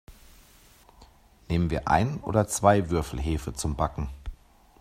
[1.47, 4.09] Nehmen wir ein oder zwei Würfel Hefe zum Backen?